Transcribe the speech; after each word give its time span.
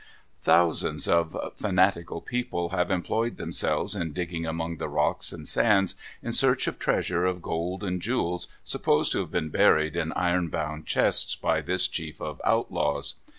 Thousands 0.41 1.07
of 1.07 1.37
fanatical 1.57 2.21
people 2.21 2.69
have 2.69 2.89
employed 2.89 3.37
themselves 3.37 3.95
in 3.95 4.13
digging 4.13 4.47
among 4.47 4.77
the 4.77 4.89
rocks 4.89 5.31
and 5.31 5.47
sands, 5.47 5.93
in 6.23 6.33
search 6.33 6.65
of 6.65 6.79
treasure 6.79 7.23
of 7.25 7.43
gold 7.43 7.83
and 7.83 8.01
jewels 8.01 8.47
supposed 8.63 9.11
to 9.11 9.19
have 9.19 9.29
been 9.29 9.49
buried, 9.49 9.95
in 9.95 10.11
iron 10.13 10.47
bound 10.47 10.87
chests, 10.87 11.35
by 11.35 11.61
this 11.61 11.87
chief 11.87 12.19
of 12.19 12.41
outlaws. 12.43 13.13